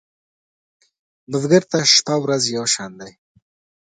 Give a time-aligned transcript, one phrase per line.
[1.29, 3.11] بزګر ته شپه ورځ یو شان دي